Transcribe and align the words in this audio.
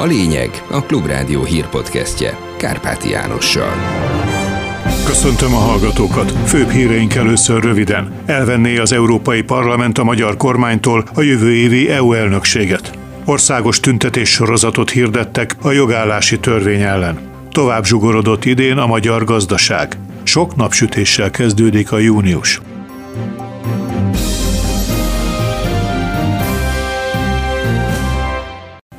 A 0.00 0.04
lényeg 0.04 0.62
a 0.70 0.82
Klubrádió 0.82 1.44
hírpodcastje 1.44 2.38
Kárpáti 2.56 3.10
Jánossal. 3.10 3.72
Köszöntöm 5.06 5.54
a 5.54 5.58
hallgatókat. 5.58 6.30
Főbb 6.30 6.68
híreink 6.70 7.14
először 7.14 7.62
röviden. 7.62 8.12
Elvenné 8.26 8.78
az 8.78 8.92
Európai 8.92 9.42
Parlament 9.42 9.98
a 9.98 10.04
magyar 10.04 10.36
kormánytól 10.36 11.04
a 11.14 11.20
jövő 11.20 11.54
évi 11.54 11.90
EU 11.90 12.12
elnökséget. 12.12 12.98
Országos 13.24 13.80
tüntetés 13.80 14.30
sorozatot 14.30 14.90
hirdettek 14.90 15.56
a 15.62 15.70
jogállási 15.70 16.38
törvény 16.38 16.82
ellen. 16.82 17.18
Tovább 17.50 17.84
zsugorodott 17.84 18.44
idén 18.44 18.76
a 18.76 18.86
magyar 18.86 19.24
gazdaság. 19.24 19.96
Sok 20.22 20.56
napsütéssel 20.56 21.30
kezdődik 21.30 21.92
a 21.92 21.98
június. 21.98 22.60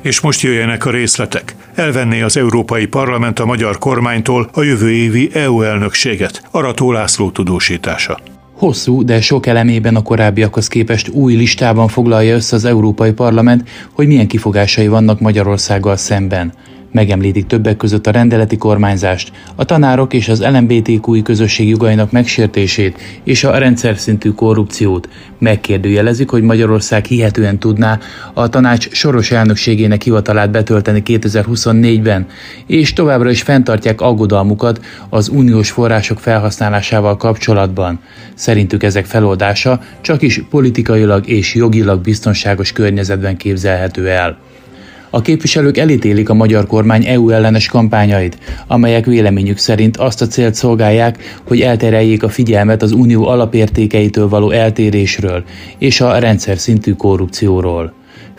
És 0.02 0.20
most 0.20 0.40
jöjjenek 0.40 0.86
a 0.86 0.90
részletek. 0.90 1.54
Elvenné 1.74 2.22
az 2.22 2.36
Európai 2.36 2.86
Parlament 2.86 3.38
a 3.38 3.46
magyar 3.46 3.78
kormánytól 3.78 4.48
a 4.52 4.62
jövő 4.62 4.90
évi 4.90 5.30
EU 5.32 5.62
elnökséget. 5.62 6.42
Arató 6.50 6.92
László 6.92 7.30
tudósítása. 7.30 8.18
Hosszú, 8.52 9.04
de 9.04 9.20
sok 9.20 9.46
elemében 9.46 9.96
a 9.96 10.02
korábbiakhoz 10.02 10.68
képest 10.68 11.08
új 11.08 11.34
listában 11.34 11.88
foglalja 11.88 12.34
össze 12.34 12.56
az 12.56 12.64
Európai 12.64 13.12
Parlament, 13.12 13.68
hogy 13.92 14.06
milyen 14.06 14.26
kifogásai 14.26 14.88
vannak 14.88 15.20
Magyarországgal 15.20 15.96
szemben. 15.96 16.52
Megemlítik 16.92 17.46
többek 17.46 17.76
között 17.76 18.06
a 18.06 18.10
rendeleti 18.10 18.56
kormányzást, 18.56 19.32
a 19.54 19.64
tanárok 19.64 20.12
és 20.12 20.28
az 20.28 20.42
LMBTQ 20.42 21.22
közösség 21.22 21.68
jogainak 21.68 22.10
megsértését 22.10 23.00
és 23.24 23.44
a 23.44 23.58
rendszer 23.58 23.96
szintű 23.96 24.30
korrupciót. 24.30 25.08
Megkérdőjelezik, 25.38 26.30
hogy 26.30 26.42
Magyarország 26.42 27.04
hihetően 27.04 27.58
tudná 27.58 27.98
a 28.34 28.48
tanács 28.48 28.90
soros 28.90 29.30
elnökségének 29.30 30.02
hivatalát 30.02 30.50
betölteni 30.50 31.02
2024-ben, 31.06 32.26
és 32.66 32.92
továbbra 32.92 33.30
is 33.30 33.42
fenntartják 33.42 34.00
aggodalmukat 34.00 34.80
az 35.08 35.28
uniós 35.28 35.70
források 35.70 36.18
felhasználásával 36.18 37.16
kapcsolatban. 37.16 38.00
Szerintük 38.34 38.82
ezek 38.82 39.04
feloldása 39.04 39.80
csak 40.00 40.22
is 40.22 40.42
politikailag 40.50 41.28
és 41.28 41.54
jogilag 41.54 42.00
biztonságos 42.00 42.72
környezetben 42.72 43.36
képzelhető 43.36 44.08
el. 44.08 44.38
A 45.14 45.20
képviselők 45.20 45.76
elítélik 45.76 46.28
a 46.28 46.34
magyar 46.34 46.66
kormány 46.66 47.06
EU 47.06 47.30
ellenes 47.30 47.68
kampányait, 47.68 48.38
amelyek 48.66 49.04
véleményük 49.04 49.58
szerint 49.58 49.96
azt 49.96 50.22
a 50.22 50.26
célt 50.26 50.54
szolgálják, 50.54 51.40
hogy 51.48 51.60
eltereljék 51.60 52.22
a 52.22 52.28
figyelmet 52.28 52.82
az 52.82 52.92
unió 52.92 53.26
alapértékeitől 53.26 54.28
való 54.28 54.50
eltérésről 54.50 55.44
és 55.78 56.00
a 56.00 56.18
rendszer 56.18 56.58
szintű 56.58 56.92
korrupcióról. 56.92 57.92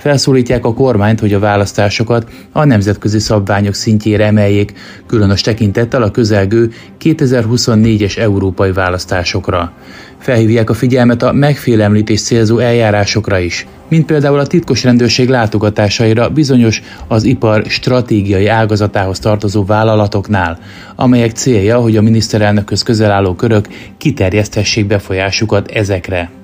Felszólítják 0.03 0.65
a 0.65 0.73
kormányt, 0.73 1.19
hogy 1.19 1.33
a 1.33 1.39
választásokat 1.39 2.27
a 2.51 2.65
nemzetközi 2.65 3.19
szabványok 3.19 3.73
szintjére 3.73 4.25
emeljék, 4.25 4.73
különös 5.07 5.41
tekintettel 5.41 6.01
a 6.01 6.11
közelgő 6.11 6.71
2024-es 7.01 8.17
európai 8.17 8.71
választásokra. 8.71 9.73
Felhívják 10.19 10.69
a 10.69 10.73
figyelmet 10.73 11.23
a 11.23 11.31
megfélemlítés 11.31 12.21
célzó 12.21 12.57
eljárásokra 12.57 13.39
is, 13.39 13.67
mint 13.89 14.05
például 14.05 14.39
a 14.39 14.47
titkos 14.47 14.83
rendőrség 14.83 15.29
látogatásaira 15.29 16.29
bizonyos 16.29 16.81
az 17.07 17.23
ipar 17.23 17.63
stratégiai 17.67 18.47
ágazatához 18.47 19.19
tartozó 19.19 19.65
vállalatoknál, 19.65 20.59
amelyek 20.95 21.31
célja, 21.31 21.79
hogy 21.79 21.97
a 21.97 22.01
miniszterelnökhöz 22.01 22.83
közel 22.83 23.11
álló 23.11 23.33
körök 23.33 23.67
kiterjeszthessék 23.97 24.87
befolyásukat 24.87 25.71
ezekre. 25.71 26.42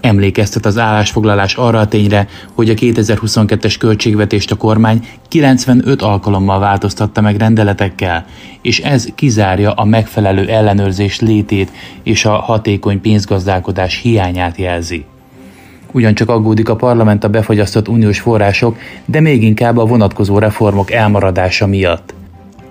Emlékeztet 0.00 0.66
az 0.66 0.78
állásfoglalás 0.78 1.54
arra 1.54 1.78
a 1.78 1.88
tényre, 1.88 2.28
hogy 2.54 2.70
a 2.70 2.74
2022-es 2.74 3.74
költségvetést 3.78 4.50
a 4.50 4.56
kormány 4.56 5.06
95 5.28 6.02
alkalommal 6.02 6.58
változtatta 6.58 7.20
meg 7.20 7.36
rendeletekkel, 7.36 8.24
és 8.62 8.78
ez 8.78 9.08
kizárja 9.14 9.72
a 9.72 9.84
megfelelő 9.84 10.48
ellenőrzés 10.48 11.20
létét 11.20 11.70
és 12.02 12.24
a 12.24 12.32
hatékony 12.32 13.00
pénzgazdálkodás 13.00 14.00
hiányát 14.00 14.56
jelzi. 14.56 15.04
Ugyancsak 15.92 16.28
aggódik 16.28 16.68
a 16.68 16.76
parlament 16.76 17.24
a 17.24 17.28
befagyasztott 17.28 17.88
uniós 17.88 18.20
források, 18.20 18.78
de 19.04 19.20
még 19.20 19.42
inkább 19.42 19.76
a 19.76 19.84
vonatkozó 19.84 20.38
reformok 20.38 20.90
elmaradása 20.90 21.66
miatt. 21.66 22.14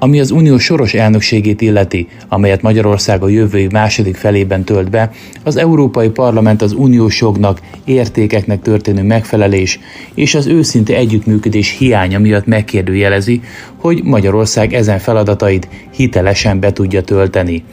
Ami 0.02 0.20
az 0.20 0.32
unió 0.32 0.58
soros 0.58 0.94
elnökségét 0.94 1.62
illeti, 1.62 2.08
amelyet 2.28 2.62
Magyarország 2.62 3.24
a 3.24 3.28
jövő 3.28 3.58
év 3.58 3.72
második 3.72 4.16
felében 4.16 4.64
tölt 4.64 4.90
be, 4.90 5.12
az 5.44 5.56
Európai 5.56 6.10
Parlament 6.10 6.62
az 6.62 6.74
uniós 6.74 7.22
jognak, 7.22 7.62
értékeknek 7.86 8.62
történő 8.62 9.04
megfelelés 9.04 9.80
és 10.14 10.36
az 10.36 10.48
őszinte 10.48 10.96
együttműködés 10.96 11.78
hiánya 11.78 12.20
miatt 12.20 12.46
megkérdőjelezi, 12.46 13.42
hogy 13.76 14.04
Magyarország 14.04 14.74
ezen 14.74 15.00
feladatait 15.00 15.68
hitelesen 15.94 16.60
be 16.60 16.74
tudja 16.74 17.02
tölteni. 17.02 17.64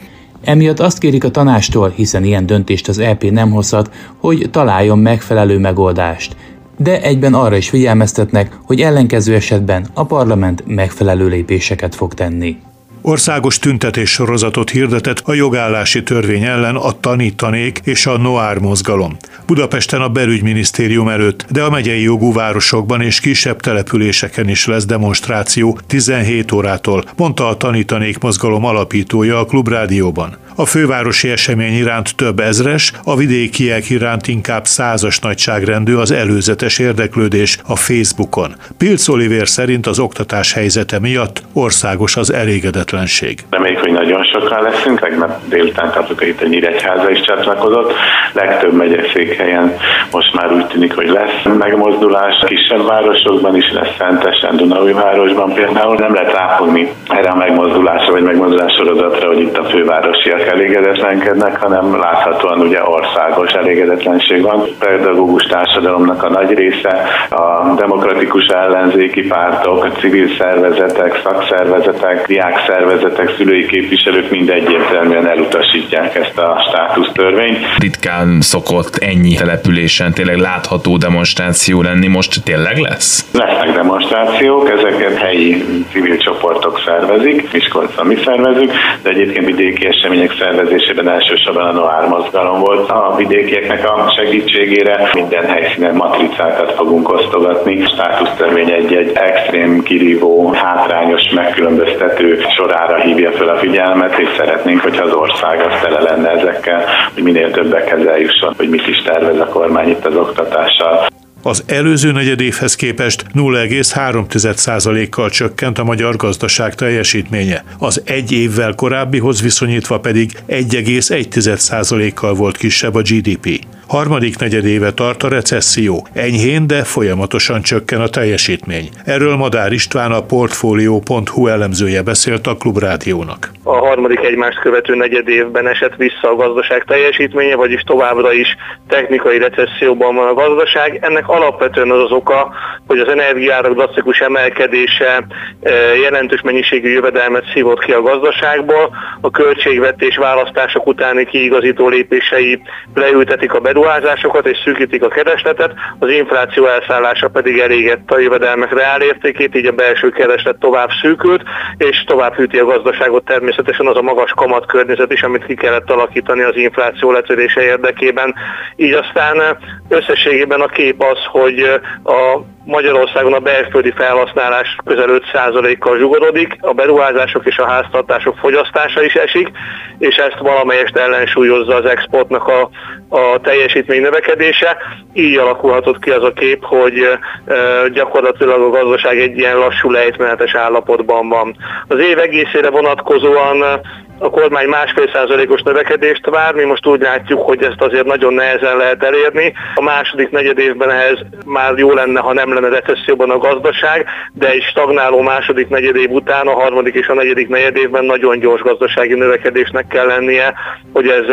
Emiatt 0.43 0.79
azt 0.79 0.97
kérik 0.97 1.23
a 1.23 1.31
tanástól, 1.31 1.93
hiszen 1.95 2.23
ilyen 2.23 2.45
döntést 2.45 2.87
az 2.87 2.99
EP 2.99 3.23
nem 3.23 3.51
hozhat, 3.51 3.91
hogy 4.17 4.47
találjon 4.51 4.99
megfelelő 4.99 5.57
megoldást– 5.57 6.35
de 6.77 7.01
egyben 7.01 7.33
arra 7.33 7.55
is 7.55 7.69
figyelmeztetnek, 7.69 8.57
hogy 8.63 8.81
ellenkező 8.81 9.35
esetben 9.35 9.87
a 9.93 10.05
parlament 10.05 10.63
megfelelő 10.65 11.27
lépéseket 11.27 11.95
fog 11.95 12.13
tenni. 12.13 12.57
Országos 13.01 13.59
tüntetés 13.59 14.09
sorozatot 14.09 14.69
hirdetett 14.69 15.21
a 15.25 15.33
jogállási 15.33 16.03
törvény 16.03 16.43
ellen 16.43 16.75
a 16.75 16.91
tanítanék 16.99 17.79
és 17.83 18.05
a 18.05 18.17
Noár 18.17 18.57
mozgalom. 18.57 19.17
Budapesten 19.45 20.01
a 20.01 20.09
belügyminisztérium 20.09 21.07
előtt, 21.07 21.45
de 21.49 21.63
a 21.63 21.69
megyei 21.69 22.01
jogú 22.01 22.33
városokban 22.33 23.01
és 23.01 23.19
kisebb 23.19 23.59
településeken 23.59 24.49
is 24.49 24.65
lesz 24.65 24.85
demonstráció 24.85 25.79
17 25.87 26.51
órától, 26.51 27.03
mondta 27.17 27.47
a 27.47 27.57
tanítanék 27.57 28.19
mozgalom 28.19 28.65
alapítója 28.65 29.39
a 29.39 29.45
Klubrádióban. 29.45 30.37
A 30.59 30.65
fővárosi 30.65 31.29
esemény 31.29 31.73
iránt 31.73 32.15
több 32.15 32.39
ezres, 32.39 32.93
a 33.03 33.15
vidékiek 33.15 33.89
iránt 33.89 34.27
inkább 34.27 34.65
százas 34.65 35.19
nagyságrendű 35.19 35.95
az 35.95 36.11
előzetes 36.11 36.79
érdeklődés 36.79 37.57
a 37.67 37.75
Facebookon. 37.75 38.55
Pilc 38.77 39.07
Oliver 39.07 39.47
szerint 39.47 39.87
az 39.87 39.99
oktatás 39.99 40.53
helyzete 40.53 40.99
miatt 40.99 41.41
országos 41.53 42.15
az 42.15 42.33
elégedetlenség. 42.33 43.45
Reméljük, 43.49 43.79
hogy 43.79 43.91
nagyon 43.91 44.23
sokan 44.23 44.61
leszünk, 44.61 44.99
tegnap 44.99 45.39
délután 45.49 45.91
kaptuk 45.91 46.21
itt 46.27 46.41
a 46.41 46.47
Nyíregyháza 46.47 47.09
is 47.09 47.21
csatlakozott, 47.21 47.93
legtöbb 48.33 48.73
megyeszékhelyen 48.73 49.77
most 50.11 50.33
már 50.33 50.53
úgy 50.53 50.65
tűnik, 50.65 50.95
hogy 50.95 51.07
lesz 51.07 51.57
megmozdulás, 51.57 52.43
kisebb 52.45 52.85
városokban 52.87 53.55
is 53.55 53.71
lesz 53.71 53.95
Szentesen, 53.97 54.55
városban 54.93 55.53
például. 55.53 55.95
Nem 55.95 56.13
lehet 56.13 56.33
ráfogni 56.33 56.91
erre 57.07 57.29
a 57.29 57.35
megmozdulásra 57.35 58.11
vagy 58.11 58.23
megmozdulás 58.23 58.73
sorozatra, 58.73 59.27
hogy 59.27 59.39
itt 59.39 59.57
a 59.57 59.63
fővárosiak 59.63 60.45
elégedetlenkednek, 60.47 61.61
hanem 61.61 61.99
láthatóan 61.99 62.59
ugye 62.59 62.79
országos 62.83 63.51
elégedetlenség 63.51 64.41
van. 64.41 64.63
Pedagógus 64.79 65.43
társadalomnak 65.43 66.23
a 66.23 66.29
nagy 66.29 66.53
része, 66.53 67.03
a 67.29 67.73
demokratikus 67.75 68.45
ellenzéki 68.45 69.27
pártok, 69.27 69.83
a 69.83 69.91
civil 69.91 70.27
szervezetek, 70.37 71.21
szakszervezetek, 71.23 72.27
diákszervezetek, 72.27 73.33
szülői 73.37 73.65
képviselők 73.65 74.29
mind 74.29 74.49
egyértelműen 74.49 75.27
elutasítják 75.27 76.15
ezt 76.15 76.37
a 76.37 76.63
státusztörvényt. 76.67 77.57
Ritkán 77.77 78.41
szokott 78.41 78.95
ennyi 78.95 79.33
településen 79.35 80.13
tényleg 80.13 80.37
látható 80.37 80.97
demonstráció 80.97 81.81
lenni, 81.81 82.07
most 82.07 82.43
tényleg 82.43 82.77
lesz? 82.77 83.25
Lesznek 83.33 83.71
demonstrációk, 83.71 84.69
ezeket 84.69 85.17
helyi 85.17 85.63
civil 85.91 86.17
csoportok 86.17 86.81
szervezik, 86.85 87.51
Miskolcon 87.53 88.05
mi 88.05 88.15
szervezünk, 88.25 88.71
de 89.01 89.09
egyébként 89.09 89.45
vidéki 89.45 89.87
események 89.87 90.31
szervezésében 90.39 91.09
elsősorban 91.09 91.67
a 91.67 91.71
Noár 91.71 92.07
mozgalom 92.07 92.59
volt. 92.59 92.89
A 92.89 93.13
vidékieknek 93.17 93.89
a 93.89 94.13
segítségére 94.17 95.09
minden 95.13 95.45
helyszínen 95.45 95.95
matricákat 95.95 96.71
fogunk 96.71 97.09
osztogatni. 97.09 97.85
Státusztörvény 97.85 98.71
egy-egy 98.71 99.11
extrém 99.13 99.83
kirívó, 99.83 100.51
hátrányos, 100.51 101.21
megkülönböztető 101.35 102.39
sorára 102.55 103.01
hívja 103.01 103.31
fel 103.31 103.47
a 103.47 103.57
figyelmet, 103.57 104.19
és 104.19 104.27
szeretnénk, 104.37 104.81
hogyha 104.81 105.05
az 105.05 105.13
ország 105.13 105.65
az 105.65 105.79
tele 105.81 106.01
lenne 106.01 106.29
ezekkel, 106.29 106.83
hogy 107.13 107.23
minél 107.23 107.51
többekhez 107.51 108.05
eljusson, 108.05 108.53
hogy 108.57 108.69
mit 108.69 108.87
is 108.87 108.97
tervez 108.97 109.39
a 109.39 109.45
kormány 109.45 109.89
itt 109.89 110.05
az 110.05 110.15
oktatással. 110.15 111.07
Az 111.41 111.63
előző 111.65 112.11
negyedévhez 112.11 112.75
képest 112.75 113.25
0,3%-kal 113.33 115.29
csökkent 115.29 115.77
a 115.77 115.83
magyar 115.83 116.15
gazdaság 116.15 116.75
teljesítménye, 116.75 117.63
az 117.77 118.01
egy 118.05 118.31
évvel 118.31 118.73
korábbihoz 118.75 119.41
viszonyítva 119.41 119.99
pedig 119.99 120.37
1,1%-kal 120.47 122.33
volt 122.33 122.57
kisebb 122.57 122.95
a 122.95 123.01
GDP. 123.01 123.65
Harmadik 123.87 124.39
negyedéve 124.39 124.91
tart 124.91 125.23
a 125.23 125.29
recesszió. 125.29 126.07
Enyhén, 126.13 126.67
de 126.67 126.83
folyamatosan 126.83 127.61
csökken 127.61 128.01
a 128.01 128.07
teljesítmény. 128.07 128.89
Erről 129.05 129.35
Madár 129.35 129.71
István 129.71 130.11
a 130.11 130.21
Portfolio.hu 130.21 131.47
elemzője 131.47 132.01
beszélt 132.01 132.47
a 132.47 132.55
Klubrádiónak. 132.55 133.51
A 133.63 133.77
harmadik 133.77 134.19
egymást 134.19 134.59
követő 134.59 134.95
negyed 134.95 135.27
évben 135.27 135.67
esett 135.67 135.95
vissza 135.95 136.29
a 136.29 136.35
gazdaság 136.35 136.83
teljesítménye, 136.83 137.55
vagyis 137.55 137.81
továbbra 137.81 138.33
is 138.33 138.55
technikai 138.87 139.37
recesszióban 139.37 140.15
van 140.15 140.27
a 140.27 140.33
gazdaság. 140.33 140.99
Ennek 141.01 141.27
alapvetően 141.27 141.91
az 141.91 142.01
az 142.01 142.11
oka, 142.11 142.53
hogy 142.87 142.99
az 142.99 143.07
energiárak 143.07 143.73
drasztikus 143.73 144.19
emelkedése 144.19 145.27
eh, 145.61 145.99
jelentős 146.01 146.41
mennyiségű 146.41 146.89
jövedelmet 146.89 147.43
szívott 147.53 147.83
ki 147.83 147.91
a 147.91 148.01
gazdaságból, 148.01 148.95
a 149.21 149.31
költségvetés 149.31 150.17
választások 150.17 150.87
utáni 150.87 151.25
kiigazító 151.25 151.87
lépései 151.87 152.61
leültetik 152.93 153.53
a 153.53 153.59
beruházásokat 153.77 154.47
és 154.47 154.57
szűkítik 154.63 155.03
a 155.03 155.07
keresletet, 155.07 155.73
az 155.99 156.09
infláció 156.09 156.65
elszállása 156.65 157.27
pedig 157.27 157.59
elégett 157.59 158.11
a 158.11 158.19
jövedelmek 158.19 158.73
reálértékét, 158.73 159.55
így 159.55 159.65
a 159.65 159.71
belső 159.71 160.09
kereslet 160.09 160.59
tovább 160.59 160.89
szűkült, 161.01 161.41
és 161.77 162.03
tovább 162.03 162.33
hűti 162.33 162.59
a 162.59 162.65
gazdaságot 162.65 163.25
természetesen 163.25 163.87
az 163.87 163.97
a 163.97 164.01
magas 164.01 164.31
kamat 164.31 164.65
környezet 164.65 165.13
is, 165.13 165.21
amit 165.21 165.45
ki 165.45 165.55
kellett 165.55 165.91
alakítani 165.91 166.41
az 166.41 166.55
infláció 166.55 167.11
letörése 167.11 167.61
érdekében. 167.61 168.35
Így 168.75 168.93
aztán 168.93 169.57
összességében 169.89 170.61
a 170.61 170.67
kép 170.67 171.01
az, 171.01 171.19
hogy 171.31 171.59
a 172.03 172.41
Magyarországon 172.67 173.33
a 173.33 173.39
belföldi 173.39 173.93
felhasználás 173.95 174.75
közel 174.85 175.21
5%-kal 175.33 175.97
zsugorodik, 175.97 176.57
a 176.61 176.73
beruházások 176.73 177.45
és 177.45 177.57
a 177.57 177.67
háztartások 177.67 178.37
fogyasztása 178.37 179.03
is 179.03 179.13
esik, 179.13 179.51
és 179.97 180.15
ezt 180.15 180.37
valamelyest 180.39 180.97
ellensúlyozza 180.97 181.75
az 181.75 181.85
exportnak 181.85 182.47
a, 182.47 182.69
a 183.09 183.39
teljesítmény 183.41 184.01
növekedése. 184.01 184.77
Így 185.13 185.37
alakulhatott 185.37 185.99
ki 185.99 186.09
az 186.09 186.23
a 186.23 186.33
kép, 186.33 186.63
hogy 186.63 186.97
e, 187.45 187.89
gyakorlatilag 187.93 188.61
a 188.61 188.69
gazdaság 188.69 189.19
egy 189.19 189.37
ilyen 189.37 189.57
lassú 189.57 189.91
lejtmenetes 189.91 190.55
állapotban 190.55 191.29
van. 191.29 191.55
Az 191.87 191.99
év 191.99 192.19
egészére 192.19 192.69
vonatkozóan 192.69 193.81
a 194.19 194.29
kormány 194.29 194.67
másfél 194.67 195.09
százalékos 195.13 195.61
növekedést 195.61 196.29
vár, 196.29 196.53
mi 196.53 196.63
most 196.63 196.85
úgy 196.85 197.01
látjuk, 197.01 197.41
hogy 197.41 197.63
ezt 197.63 197.81
azért 197.81 198.05
nagyon 198.05 198.33
nehezen 198.33 198.77
lehet 198.77 199.03
elérni. 199.03 199.53
A 199.75 199.81
második 199.81 200.29
negyed 200.29 200.59
évben 200.59 200.91
ehhez 200.91 201.19
már 201.45 201.77
jó 201.77 201.93
lenne, 201.93 202.19
ha 202.19 202.33
nem 202.33 202.53
lenne 202.59 202.79
recesszióban 202.79 203.29
a 203.29 203.37
gazdaság, 203.37 204.05
de 204.33 204.49
egy 204.49 204.63
stagnáló 204.69 205.21
második 205.21 205.67
negyed 205.69 205.95
év 205.95 206.09
után 206.09 206.47
a 206.47 206.53
harmadik 206.53 206.93
és 206.93 207.07
a 207.07 207.13
negyedik 207.13 207.47
negyed 207.47 207.77
évben 207.77 208.05
nagyon 208.05 208.39
gyors 208.39 208.61
gazdasági 208.61 209.13
növekedésnek 209.13 209.87
kell 209.87 210.05
lennie, 210.05 210.53
hogy 210.93 211.07
ez 211.07 211.25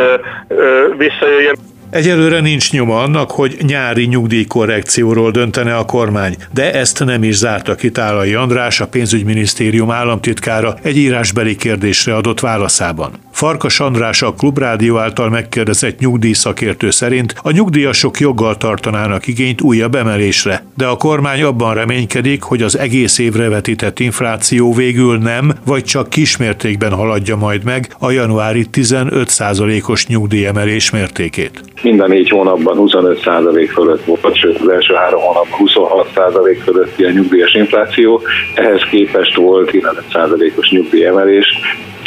visszajöjjön. 0.97 1.57
Egyelőre 1.91 2.41
nincs 2.41 2.73
nyoma 2.73 3.03
annak, 3.03 3.31
hogy 3.31 3.57
nyári 3.67 4.05
nyugdíjkorrekcióról 4.05 5.31
döntene 5.31 5.77
a 5.77 5.85
kormány, 5.85 6.37
de 6.53 6.73
ezt 6.73 7.05
nem 7.05 7.23
is 7.23 7.35
zárta 7.35 7.75
ki 7.75 7.91
Tálai 7.91 8.35
András, 8.35 8.81
a 8.81 8.87
pénzügyminisztérium 8.87 9.91
államtitkára 9.91 10.75
egy 10.83 10.97
írásbeli 10.97 11.57
kérdésre 11.57 12.15
adott 12.15 12.41
válaszában. 12.41 13.13
Farkas 13.45 13.81
András 13.81 14.23
a 14.23 14.33
Klubrádió 14.33 14.99
által 14.99 15.29
megkérdezett 15.29 15.99
nyugdíjszakértő 15.99 16.91
szerint 16.91 17.35
a 17.43 17.51
nyugdíjasok 17.51 18.21
joggal 18.21 18.57
tartanának 18.57 19.27
igényt 19.27 19.61
újabb 19.61 19.95
emelésre, 19.95 20.65
de 20.77 20.87
a 20.87 20.97
kormány 20.97 21.43
abban 21.43 21.75
reménykedik, 21.75 22.43
hogy 22.43 22.63
az 22.63 22.79
egész 22.79 23.19
évre 23.19 23.49
vetített 23.49 23.99
infláció 23.99 24.73
végül 24.73 25.19
nem, 25.19 25.53
vagy 25.67 25.85
csak 25.85 26.09
kismértékben 26.09 26.93
haladja 26.93 27.37
majd 27.37 27.65
meg 27.65 27.95
a 27.99 28.11
januári 28.11 28.67
15%-os 28.73 30.07
nyugdíjemelés 30.07 30.91
mértékét. 30.91 31.61
Mind 31.83 32.01
a 32.01 32.07
négy 32.07 32.29
hónapban 32.29 32.77
25% 32.79 33.71
fölött 33.73 34.05
volt, 34.05 34.37
sőt 34.37 34.61
az 34.61 34.69
első 34.69 34.95
három 34.95 35.21
hónapban 35.21 35.59
26% 35.65 36.59
fölötti 36.63 37.05
a 37.05 37.11
nyugdíjas 37.11 37.55
infláció, 37.55 38.21
ehhez 38.55 38.83
képest 38.91 39.35
volt 39.35 39.71
15%-os 39.73 40.71
nyugdíjemelés, 40.71 41.47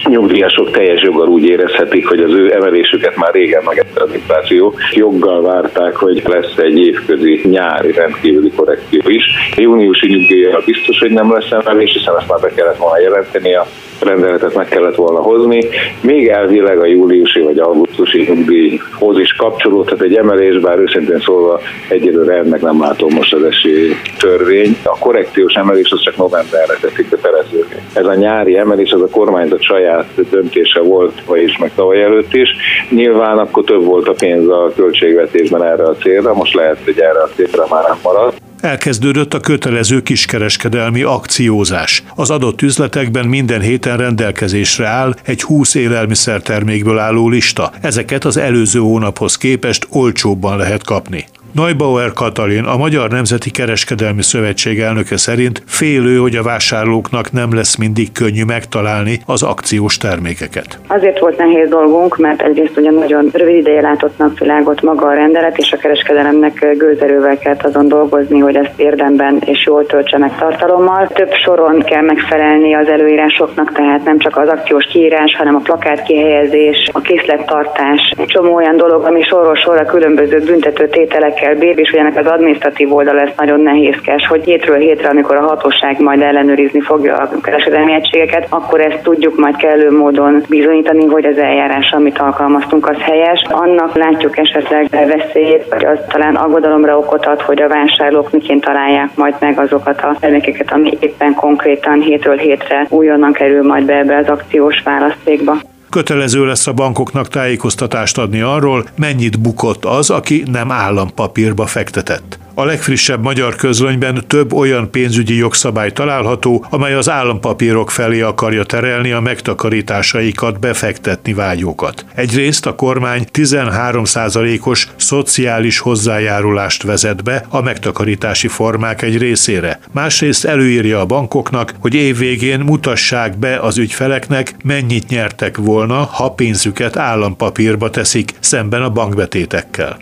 nyugdíjasok 0.07 0.71
teljes 0.71 1.01
joggal 1.01 1.27
úgy 1.27 1.45
érezhetik, 1.45 2.07
hogy 2.07 2.19
az 2.19 2.31
ő 2.31 2.53
emelésüket 2.53 3.15
már 3.15 3.33
régen 3.33 3.63
megette 3.63 4.03
az 4.03 4.13
infláció. 4.13 4.73
Joggal 4.91 5.41
várták, 5.41 5.95
hogy 5.95 6.23
lesz 6.25 6.57
egy 6.57 6.79
évközi 6.79 7.41
nyári 7.43 7.91
rendkívüli 7.91 8.51
korrekció 8.55 9.01
is. 9.05 9.23
A 9.55 9.61
júniusi 9.61 10.07
nyugdíjjal 10.07 10.61
biztos, 10.65 10.99
hogy 10.99 11.11
nem 11.11 11.33
lesz 11.33 11.51
emelés, 11.51 11.93
hiszen 11.93 12.17
ezt 12.17 12.27
már 12.27 12.39
be 12.39 12.51
kellett 12.55 12.77
volna 12.77 12.99
jelenteni 12.99 13.55
a 13.55 13.67
rendeletet 13.99 14.55
meg 14.55 14.67
kellett 14.67 14.95
volna 14.95 15.21
hozni. 15.21 15.59
Még 16.01 16.27
elvileg 16.27 16.79
a 16.79 16.85
júliusi 16.85 17.39
vagy 17.39 17.59
augusztusi 17.59 18.25
nyugdíjhoz 18.27 19.19
is 19.19 19.33
kapcsolódhat 19.33 20.01
egy 20.01 20.15
emelés, 20.15 20.59
bár 20.59 20.79
őszintén 20.79 21.19
szólva 21.19 21.59
egyelőre 21.89 22.33
ennek 22.33 22.61
nem 22.61 22.81
látom 22.81 23.13
most 23.13 23.33
az 23.33 23.43
esély 23.43 23.93
törvény. 24.19 24.77
A 24.83 24.97
korrekciós 24.97 25.53
emelés 25.53 25.91
az 25.91 26.01
csak 26.01 26.17
novemberre 26.17 26.77
teszik 26.81 27.09
beterezővé. 27.09 27.75
Ez 27.93 28.05
a 28.05 28.15
nyári 28.15 28.57
emelés 28.57 28.91
az 28.91 29.01
a 29.01 29.09
kormányzat 29.09 29.61
saját 29.61 29.96
döntése 30.29 30.79
volt, 30.79 31.23
vagyis 31.25 31.57
meg 31.57 31.71
tavaly 31.75 32.03
előtt 32.03 32.33
is. 32.33 32.49
Nyilván 32.89 33.37
akkor 33.37 33.63
több 33.63 33.83
volt 33.83 34.07
a 34.07 34.13
pénz 34.13 34.47
a 34.49 34.71
költségvetésben 34.75 35.63
erre 35.63 35.83
a 35.83 35.95
célra, 35.95 36.33
most 36.33 36.53
lehet, 36.53 36.77
hogy 36.83 36.99
erre 36.99 37.21
a 37.23 37.29
célra 37.35 37.65
már 37.69 37.83
nem 37.87 37.97
marad 38.03 38.33
elkezdődött 38.61 39.33
a 39.33 39.39
kötelező 39.39 40.01
kiskereskedelmi 40.01 41.01
akciózás. 41.01 42.03
Az 42.15 42.29
adott 42.29 42.61
üzletekben 42.61 43.27
minden 43.27 43.61
héten 43.61 43.97
rendelkezésre 43.97 44.87
áll 44.87 45.13
egy 45.23 45.41
20 45.41 45.75
élelmiszertermékből 45.75 46.97
álló 46.97 47.29
lista. 47.29 47.71
Ezeket 47.81 48.25
az 48.25 48.37
előző 48.37 48.79
hónaphoz 48.79 49.37
képest 49.37 49.87
olcsóbban 49.91 50.57
lehet 50.57 50.83
kapni. 50.83 51.25
Neubauer 51.51 52.13
Katalin, 52.13 52.63
a 52.63 52.77
Magyar 52.77 53.09
Nemzeti 53.09 53.51
Kereskedelmi 53.51 54.21
Szövetség 54.21 54.79
elnöke 54.79 55.17
szerint 55.17 55.63
félő, 55.67 56.17
hogy 56.17 56.35
a 56.35 56.43
vásárlóknak 56.43 57.31
nem 57.31 57.53
lesz 57.53 57.75
mindig 57.75 58.11
könnyű 58.11 58.43
megtalálni 58.43 59.19
az 59.25 59.43
akciós 59.43 59.97
termékeket. 59.97 60.79
Azért 60.87 61.19
volt 61.19 61.37
nehéz 61.37 61.69
dolgunk, 61.69 62.17
mert 62.17 62.41
egyrészt 62.41 62.77
ugye 62.77 62.91
nagyon 62.91 63.29
rövid 63.33 63.55
ideje 63.55 63.81
látott 63.81 64.17
napvilágot 64.17 64.81
maga 64.81 65.07
a 65.07 65.13
rendelet, 65.13 65.57
és 65.57 65.71
a 65.71 65.77
kereskedelemnek 65.77 66.75
gőzerővel 66.77 67.37
kellett 67.37 67.65
azon 67.65 67.87
dolgozni, 67.87 68.39
hogy 68.39 68.55
ezt 68.55 68.79
érdemben 68.79 69.41
és 69.45 69.65
jól 69.65 69.85
töltse 69.85 70.17
meg 70.17 70.37
tartalommal. 70.37 71.07
Több 71.07 71.31
soron 71.45 71.79
kell 71.79 72.01
megfelelni 72.01 72.75
az 72.75 72.87
előírásoknak, 72.87 73.71
tehát 73.71 74.03
nem 74.03 74.19
csak 74.19 74.37
az 74.37 74.47
akciós 74.47 74.85
kiírás, 74.85 75.35
hanem 75.37 75.55
a 75.55 75.59
plakát 75.59 76.03
kihelyezés, 76.03 76.89
a 76.93 77.01
készlettartás, 77.01 78.13
egy 78.17 78.25
csomó 78.25 78.53
olyan 78.55 78.77
dolog, 78.77 79.05
ami 79.05 79.21
sorról 79.21 79.55
sorra 79.55 79.85
különböző 79.85 80.39
büntető 80.39 80.87
tételekkel 80.87 81.46
kell 81.47 81.55
bírni, 81.55 81.81
és 81.81 81.89
hogy 81.89 81.99
ennek 81.99 82.17
az 82.17 82.25
adminisztratív 82.25 82.93
oldal 82.93 83.13
lesz 83.13 83.35
nagyon 83.35 83.59
nehézkes, 83.59 84.27
hogy 84.27 84.43
hétről 84.43 84.77
hétre, 84.77 85.09
amikor 85.09 85.35
a 85.35 85.47
hatóság 85.47 85.99
majd 85.99 86.21
ellenőrizni 86.21 86.81
fogja 86.81 87.15
a 87.15 87.29
kereskedelmi 87.41 87.93
egységeket, 87.93 88.47
akkor 88.49 88.81
ezt 88.81 89.03
tudjuk 89.03 89.37
majd 89.37 89.55
kellő 89.55 89.91
módon 89.91 90.43
bizonyítani, 90.49 91.05
hogy 91.05 91.25
az 91.25 91.37
eljárás, 91.37 91.91
amit 91.91 92.19
alkalmaztunk, 92.19 92.89
az 92.89 92.97
helyes. 92.99 93.41
Annak 93.49 93.95
látjuk 93.95 94.37
esetleg 94.37 94.87
veszélyét, 94.89 95.65
vagy 95.69 95.85
az 95.85 95.99
talán 96.07 96.35
aggodalomra 96.35 96.97
okot 96.97 97.25
ad, 97.25 97.41
hogy 97.41 97.61
a 97.61 97.67
vásárlók 97.67 98.31
miként 98.31 98.63
találják 98.63 99.09
majd 99.15 99.35
meg 99.39 99.59
azokat 99.59 100.01
a 100.01 100.15
termékeket, 100.19 100.71
ami 100.71 100.97
éppen 100.99 101.33
konkrétan 101.33 101.99
hétről 101.99 102.37
hétre 102.37 102.85
újonnan 102.89 103.31
kerül 103.33 103.63
majd 103.63 103.85
be 103.85 103.97
ebbe 103.97 104.17
az 104.17 104.29
akciós 104.29 104.81
választékba. 104.83 105.57
Kötelező 105.89 106.45
lesz 106.45 106.67
a 106.67 106.73
bankoknak 106.73 107.27
tájékoztatást 107.27 108.17
adni 108.17 108.41
arról, 108.41 108.85
mennyit 108.95 109.39
bukott 109.39 109.85
az, 109.85 110.09
aki 110.09 110.43
nem 110.51 110.71
állampapírba 110.71 111.65
fektetett. 111.65 112.39
A 112.59 112.65
legfrissebb 112.65 113.21
magyar 113.21 113.55
közlönyben 113.55 114.23
több 114.27 114.53
olyan 114.53 114.91
pénzügyi 114.91 115.35
jogszabály 115.35 115.91
található, 115.91 116.65
amely 116.69 116.93
az 116.93 117.09
állampapírok 117.09 117.91
felé 117.91 118.21
akarja 118.21 118.63
terelni 118.63 119.11
a 119.11 119.19
megtakarításaikat 119.19 120.59
befektetni 120.59 121.33
vágyókat. 121.33 122.05
Egyrészt 122.15 122.65
a 122.65 122.75
kormány 122.75 123.27
13%-os 123.33 124.87
szociális 124.95 125.79
hozzájárulást 125.79 126.83
vezet 126.83 127.23
be 127.23 127.45
a 127.49 127.61
megtakarítási 127.61 128.47
formák 128.47 129.01
egy 129.01 129.17
részére. 129.17 129.79
Másrészt 129.91 130.45
előírja 130.45 130.99
a 130.99 131.05
bankoknak, 131.05 131.73
hogy 131.79 131.93
évvégén 131.93 132.59
mutassák 132.59 133.37
be 133.37 133.59
az 133.59 133.77
ügyfeleknek, 133.77 134.55
mennyit 134.63 135.07
nyertek 135.07 135.57
volna, 135.57 136.03
ha 136.03 136.31
pénzüket 136.31 136.97
állampapírba 136.97 137.89
teszik 137.89 138.33
szemben 138.39 138.81
a 138.81 138.89
bankbetétekkel. 138.89 139.97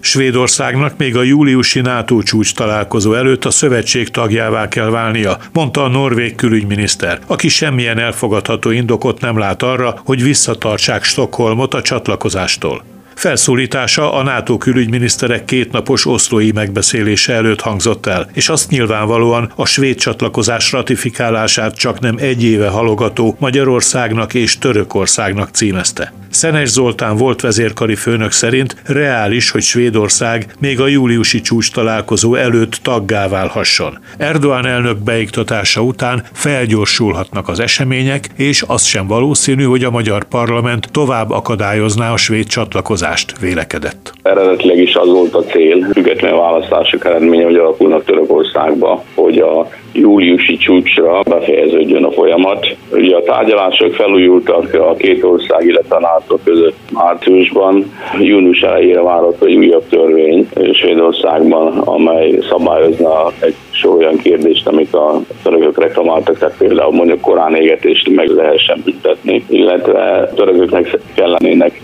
Svédországnak 0.00 0.96
még 0.96 1.16
a 1.16 1.22
júliusi 1.22 1.80
NATO 1.80 2.22
csúcs 2.22 2.54
találkozó 2.54 3.14
előtt 3.14 3.44
a 3.44 3.50
szövetség 3.50 4.08
tagjává 4.08 4.68
kell 4.68 4.90
válnia, 4.90 5.38
mondta 5.52 5.84
a 5.84 5.88
norvég 5.88 6.34
külügyminiszter, 6.34 7.18
aki 7.26 7.48
semmilyen 7.48 7.98
elfogadható 7.98 8.70
indokot 8.70 9.20
nem 9.20 9.38
lát 9.38 9.62
arra, 9.62 10.00
hogy 10.04 10.22
visszatartsák 10.22 11.04
Stockholmot 11.04 11.74
a 11.74 11.82
csatlakozástól. 11.82 12.82
Felszólítása 13.20 14.12
a 14.12 14.22
NATO 14.22 14.58
külügyminiszterek 14.58 15.44
kétnapos 15.44 16.06
oszlói 16.06 16.52
megbeszélése 16.52 17.32
előtt 17.32 17.60
hangzott 17.60 18.06
el, 18.06 18.30
és 18.32 18.48
azt 18.48 18.70
nyilvánvalóan 18.70 19.52
a 19.56 19.66
svéd 19.66 19.96
csatlakozás 19.96 20.72
ratifikálását 20.72 21.76
csak 21.76 22.00
nem 22.00 22.16
egy 22.18 22.44
éve 22.44 22.68
halogató 22.68 23.36
Magyarországnak 23.38 24.34
és 24.34 24.58
Törökországnak 24.58 25.48
címezte. 25.48 26.12
Szenes 26.30 26.68
Zoltán 26.68 27.16
volt 27.16 27.40
vezérkari 27.40 27.94
főnök 27.94 28.32
szerint 28.32 28.76
reális, 28.84 29.50
hogy 29.50 29.62
Svédország 29.62 30.54
még 30.58 30.80
a 30.80 30.86
júliusi 30.86 31.40
csúcs 31.40 31.72
találkozó 31.72 32.34
előtt 32.34 32.74
taggá 32.82 33.28
válhasson. 33.28 33.98
Erdoğan 34.18 34.66
elnök 34.66 34.98
beiktatása 34.98 35.82
után 35.82 36.24
felgyorsulhatnak 36.32 37.48
az 37.48 37.60
események, 37.60 38.28
és 38.36 38.64
az 38.66 38.84
sem 38.84 39.06
valószínű, 39.06 39.64
hogy 39.64 39.84
a 39.84 39.90
magyar 39.90 40.24
parlament 40.24 40.88
tovább 40.90 41.30
akadályozná 41.30 42.12
a 42.12 42.16
svéd 42.16 42.46
csatlakozást, 42.46 43.08
vélekedett. 43.40 44.12
Eredetileg 44.22 44.78
is 44.78 44.94
az 44.94 45.08
volt 45.08 45.34
a 45.34 45.42
cél, 45.42 45.86
független 45.92 46.36
választások 46.36 47.04
eredménye, 47.04 47.44
hogy 47.44 47.56
alakulnak 47.56 48.04
Törökországba, 48.04 49.04
hogy 49.14 49.38
a 49.38 49.68
júliusi 49.92 50.56
csúcsra 50.56 51.20
befejeződjön 51.28 52.04
a 52.04 52.10
folyamat. 52.10 52.76
Ugye 52.92 53.16
a 53.16 53.22
tárgyalások 53.22 53.94
felújultak 53.94 54.74
a 54.74 54.94
két 54.94 55.24
ország, 55.24 55.64
illetve 55.66 55.96
a 55.96 56.00
NATO 56.00 56.38
között 56.44 56.76
márciusban. 56.92 57.92
Június 58.18 58.60
elejére 58.60 59.00
várható 59.00 59.46
egy 59.46 59.54
újabb 59.54 59.88
törvény 59.88 60.48
Svédországban, 60.72 61.78
amely 61.78 62.38
szabályozna 62.48 63.32
egy 63.38 63.54
sor 63.70 63.96
olyan 63.96 64.16
kérdést, 64.16 64.66
amit 64.66 64.94
a 64.94 65.20
törökök 65.42 65.78
reklamáltak, 65.78 66.38
tehát 66.38 66.56
például 66.58 66.92
mondjuk 66.92 67.20
korán 67.20 67.54
égetést 67.54 68.08
meg 68.08 68.28
lehessen 68.28 68.82
büntetni, 68.84 69.44
illetve 69.48 70.30
törököknek 70.34 70.98
kellenének 71.14 71.80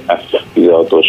F-16-os 0.57 1.07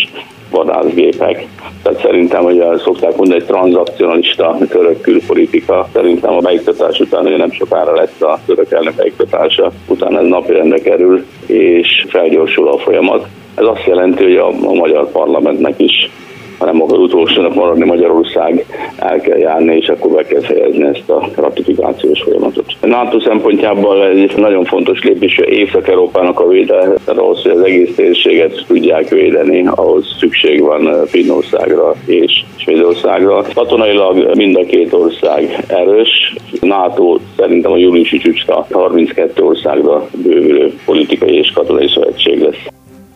vadászgépek. 0.52 1.48
Tehát 1.84 2.02
szerintem, 2.02 2.44
hogy 2.44 2.64
szokták 2.84 3.16
mondani, 3.16 3.40
egy 3.40 3.46
tranzakcionalista 3.46 4.58
török 4.70 5.02
külpolitika. 5.02 5.88
Szerintem 5.94 6.34
a 6.34 6.40
beiktatás 6.40 7.00
után 7.00 7.26
ugye 7.26 7.38
nem 7.38 7.52
sokára 7.52 7.96
lesz 7.96 8.22
a 8.22 8.40
török 8.46 8.72
elnök 8.72 8.94
beiktatása, 8.94 9.72
utána 9.88 10.20
ez 10.20 10.28
napirendre 10.28 10.78
kerül, 10.78 11.26
és 11.46 12.06
felgyorsul 12.10 12.68
a 12.68 12.78
folyamat. 12.78 13.28
Ez 13.56 13.66
azt 13.66 13.86
jelenti, 13.86 14.24
hogy 14.24 14.36
a, 14.36 14.48
a 14.48 14.74
magyar 14.74 15.12
parlamentnek 15.12 15.80
is 15.80 16.10
hanem 16.58 16.82
akar 16.82 17.00
utolsónak 17.00 17.56
maradni 17.56 17.86
Magyarország, 17.86 18.66
el 18.98 19.20
kell 19.20 19.38
járni, 19.38 19.76
és 19.76 19.88
akkor 19.88 20.12
be 20.12 20.24
kell 20.24 20.42
fejezni 20.42 20.84
ezt 20.84 21.10
a 21.10 21.30
ratifikációs 21.36 22.22
folyamatot. 22.22 22.66
A 22.82 22.88
NATO 22.88 23.20
szempontjából 23.20 24.04
ez 24.04 24.18
egy 24.18 24.38
nagyon 24.38 24.66
fontos 24.66 25.04
lépés, 25.04 25.36
hogy 25.36 25.50
Észak-Európának 25.50 26.40
a 26.40 26.48
védelme, 26.48 26.96
ahhoz, 27.06 27.42
hogy 27.42 27.52
az 27.52 27.62
egész 27.62 27.96
térséget 27.96 28.64
tudják 28.68 29.10
védeni, 29.10 29.68
ahhoz 29.68 30.16
szükség 30.20 30.62
van 30.62 31.06
Finnországra 31.06 31.94
és 32.06 32.44
Svédországra. 32.56 33.46
Katonailag 33.54 34.36
mind 34.36 34.56
a 34.56 34.64
két 34.66 34.94
ország 34.94 35.64
erős. 35.68 36.36
NATO 36.62 37.18
szerintem 37.38 37.72
a 37.72 37.78
júliusi 37.78 38.18
csúcsra 38.18 38.68
32 38.72 39.44
országra 39.44 40.10
bővülő 40.24 40.74
politikai 40.86 41.38
és 41.38 41.52
katonai 41.52 41.88
szövetség 41.88 42.42
lesz. 42.42 42.66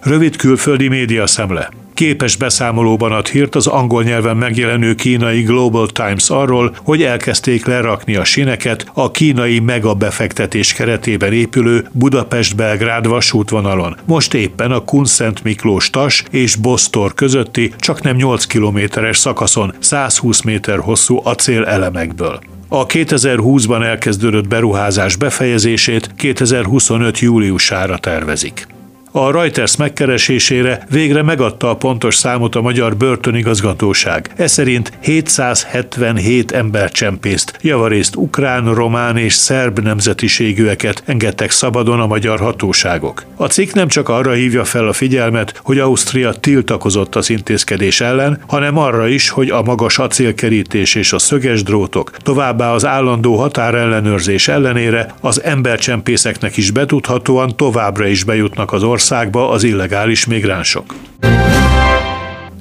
Rövid 0.03 0.35
külföldi 0.35 0.87
média 0.87 1.27
szemle 1.27 1.80
képes 1.93 2.35
beszámolóban 2.35 3.11
ad 3.11 3.27
hírt 3.27 3.55
az 3.55 3.67
angol 3.67 4.03
nyelven 4.03 4.37
megjelenő 4.37 4.95
kínai 4.95 5.41
Global 5.41 5.87
Times 5.87 6.29
arról, 6.29 6.75
hogy 6.83 7.03
elkezdték 7.03 7.65
lerakni 7.65 8.15
a 8.15 8.23
sineket 8.23 8.85
a 8.93 9.11
kínai 9.11 9.59
megabefektetés 9.59 10.73
keretében 10.73 11.33
épülő 11.33 11.87
Budapest-Belgrád 11.91 13.07
vasútvonalon. 13.07 13.97
Most 14.05 14.33
éppen 14.33 14.71
a 14.71 14.83
Kunszent 14.83 15.43
Miklós 15.43 15.89
Tas 15.89 16.23
és 16.31 16.55
Bostor 16.55 17.13
közötti 17.13 17.73
csak 17.77 18.01
nem 18.01 18.15
8 18.15 18.45
kilométeres 18.45 19.17
szakaszon 19.17 19.73
120 19.79 20.41
méter 20.41 20.79
hosszú 20.79 21.19
acél 21.23 21.63
elemekből. 21.63 22.39
A 22.67 22.85
2020-ban 22.85 23.83
elkezdődött 23.83 24.47
beruházás 24.47 25.15
befejezését 25.15 26.09
2025. 26.15 27.19
júliusára 27.19 27.97
tervezik. 27.97 28.67
A 29.13 29.31
Reuters 29.31 29.75
megkeresésére 29.75 30.85
végre 30.89 31.21
megadta 31.21 31.69
a 31.69 31.75
pontos 31.75 32.15
számot 32.15 32.55
a 32.55 32.61
magyar 32.61 32.97
börtönigazgatóság. 32.97 34.33
Ez 34.35 34.51
szerint 34.51 34.91
777 35.01 36.51
embercsempészt, 36.51 37.57
javarészt 37.61 38.15
ukrán, 38.15 38.73
román 38.73 39.17
és 39.17 39.33
szerb 39.33 39.79
nemzetiségűeket 39.79 41.03
engedtek 41.05 41.51
szabadon 41.51 41.99
a 41.99 42.07
magyar 42.07 42.39
hatóságok. 42.39 43.23
A 43.35 43.47
cikk 43.47 43.73
nem 43.73 43.87
csak 43.87 44.09
arra 44.09 44.31
hívja 44.31 44.63
fel 44.63 44.87
a 44.87 44.93
figyelmet, 44.93 45.59
hogy 45.63 45.79
Ausztria 45.79 46.33
tiltakozott 46.33 47.15
az 47.15 47.29
intézkedés 47.29 48.01
ellen, 48.01 48.39
hanem 48.47 48.77
arra 48.77 49.07
is, 49.07 49.29
hogy 49.29 49.49
a 49.49 49.61
magas 49.61 49.99
acélkerítés 49.99 50.95
és 50.95 51.13
a 51.13 51.19
szöges 51.19 51.63
drótok, 51.63 52.11
továbbá 52.17 52.71
az 52.73 52.85
állandó 52.85 53.35
határellenőrzés 53.35 54.47
ellenére 54.47 55.13
az 55.21 55.43
embercsempészeknek 55.43 56.57
is 56.57 56.71
betudhatóan 56.71 57.55
továbbra 57.55 58.07
is 58.07 58.23
bejutnak 58.23 58.71
az 58.71 58.83
országba 58.83 58.99
országba 59.01 59.49
az 59.49 59.63
illegális 59.63 60.25
migránsok. 60.25 60.95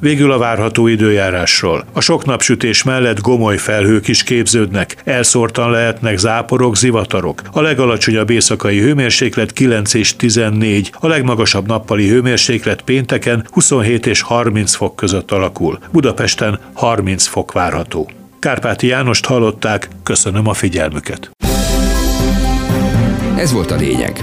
Végül 0.00 0.32
a 0.32 0.38
várható 0.38 0.87
időjárásról. 0.87 1.85
A 1.92 2.00
sok 2.00 2.25
napsütés 2.25 2.82
mellett 2.82 3.20
gomoly 3.20 3.56
felhők 3.56 4.09
is 4.09 4.23
képződnek, 4.23 4.97
elszórtan 5.04 5.70
lehetnek 5.70 6.18
záporok, 6.18 6.76
zivatarok. 6.76 7.42
A 7.52 7.61
legalacsonyabb 7.61 8.30
éjszakai 8.30 8.78
hőmérséklet 8.78 9.52
9 9.52 9.94
és 9.94 10.16
14, 10.16 10.92
a 11.00 11.06
legmagasabb 11.06 11.66
nappali 11.66 12.09
hőmérséklet 12.09 12.82
pénteken 12.82 13.47
27 13.50 14.06
és 14.06 14.20
30 14.20 14.75
fok 14.75 14.97
között 14.97 15.30
alakul. 15.30 15.78
Budapesten 15.92 16.61
30 16.73 17.26
fok 17.26 17.52
várható. 17.52 18.11
Kárpáti 18.38 18.87
Jánost 18.87 19.26
hallották, 19.26 19.88
köszönöm 20.02 20.49
a 20.49 20.54
figyelmüket. 20.54 21.30
Ez 23.37 23.52
volt 23.52 23.70
a 23.70 23.76
lényeg. 23.76 24.23